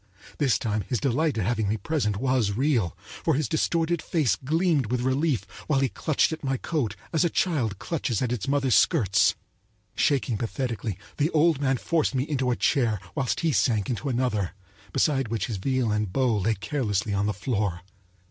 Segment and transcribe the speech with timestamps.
[0.39, 4.87] This time his delight at having me present was real; for his distorted face gleamed
[4.87, 8.73] with relief while he clutched at my coat as a child clutches at its mother's
[8.73, 9.35] skirts.
[9.93, 14.55] Shaking pathetically, the old man forced me into a chair whilst he sank into another,
[14.91, 17.81] beside which his viol and bow lay carelessly on the floor.